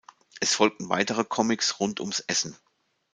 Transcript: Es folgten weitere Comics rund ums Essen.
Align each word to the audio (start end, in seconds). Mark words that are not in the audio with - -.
Es 0.39 0.55
folgten 0.55 0.89
weitere 0.89 1.23
Comics 1.23 1.79
rund 1.79 1.99
ums 1.99 2.21
Essen. 2.21 2.57